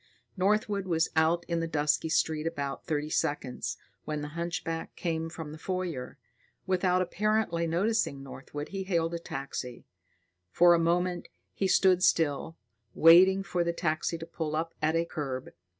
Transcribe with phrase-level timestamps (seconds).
[0.35, 5.51] Northwood was out in the dusky street about thirty seconds, when the hunchback came from
[5.51, 6.17] the foyer.
[6.65, 9.85] Without apparently noticing Northwood, he hailed a taxi.
[10.49, 12.57] For a moment, he stood still,
[12.95, 15.49] waiting for the taxi to pull up at the curb.